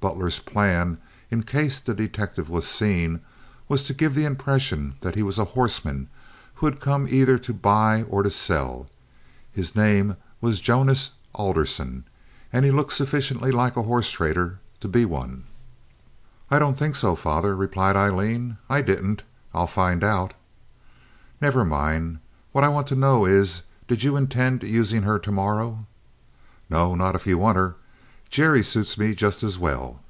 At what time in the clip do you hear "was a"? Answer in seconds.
5.24-5.44